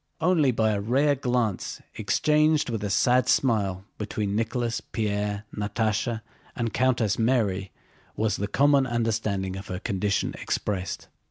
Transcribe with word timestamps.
Only 0.19 0.49
by 0.49 0.71
a 0.71 0.81
rare 0.81 1.13
glance 1.13 1.79
exchanged 1.93 2.71
with 2.71 2.83
a 2.83 2.89
sad 2.89 3.29
smile 3.29 3.85
between 3.99 4.35
Nicholas, 4.35 4.81
Pierre, 4.91 5.43
Natásha, 5.55 6.21
and 6.55 6.73
Countess 6.73 7.19
Mary 7.19 7.71
was 8.15 8.37
the 8.37 8.47
common 8.47 8.87
understanding 8.87 9.55
of 9.55 9.67
her 9.67 9.77
condition 9.77 10.33
expressed. 10.41 11.07